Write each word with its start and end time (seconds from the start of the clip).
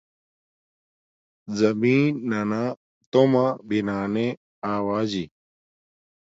زمین 1.59 2.11
نانا 2.29 2.63
تومہ 3.11 3.45
بنانے 3.67 4.27
آواجی 4.73 5.25